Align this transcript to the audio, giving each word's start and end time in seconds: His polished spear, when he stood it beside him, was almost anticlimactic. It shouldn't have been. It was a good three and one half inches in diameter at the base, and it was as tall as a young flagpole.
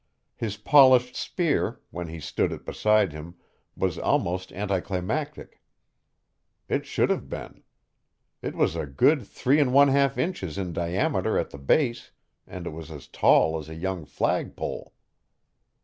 His 0.35 0.57
polished 0.57 1.15
spear, 1.15 1.79
when 1.91 2.07
he 2.07 2.19
stood 2.19 2.51
it 2.51 2.65
beside 2.65 3.13
him, 3.13 3.35
was 3.77 3.99
almost 3.99 4.51
anticlimactic. 4.51 5.61
It 6.67 6.87
shouldn't 6.87 7.19
have 7.19 7.29
been. 7.29 7.61
It 8.41 8.55
was 8.55 8.75
a 8.75 8.87
good 8.87 9.27
three 9.27 9.59
and 9.59 9.71
one 9.71 9.89
half 9.89 10.17
inches 10.17 10.57
in 10.57 10.73
diameter 10.73 11.37
at 11.37 11.51
the 11.51 11.59
base, 11.59 12.09
and 12.47 12.65
it 12.65 12.71
was 12.71 12.89
as 12.89 13.05
tall 13.07 13.59
as 13.59 13.69
a 13.69 13.75
young 13.75 14.05
flagpole. 14.05 14.93